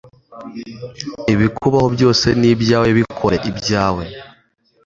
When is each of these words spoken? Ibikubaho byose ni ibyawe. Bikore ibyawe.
Ibikubaho 1.33 1.87
byose 1.95 2.27
ni 2.39 2.47
ibyawe. 2.53 2.87
Bikore 2.97 3.37
ibyawe. 3.49 4.03